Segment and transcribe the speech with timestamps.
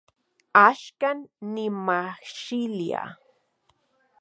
[0.67, 1.19] Axkan
[1.53, 3.03] nimajxilia